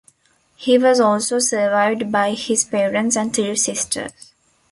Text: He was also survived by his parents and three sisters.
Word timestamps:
He 0.55 0.79
was 0.79 0.99
also 0.99 1.37
survived 1.37 2.11
by 2.11 2.33
his 2.33 2.63
parents 2.63 3.15
and 3.15 3.31
three 3.31 3.55
sisters. 3.55 4.33